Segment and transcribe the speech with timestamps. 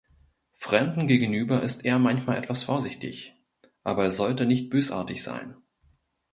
[0.55, 3.35] Fremden gegenüber ist er manchmal etwas vorsichtig,
[3.83, 5.55] aber er sollte nicht bösartig sein.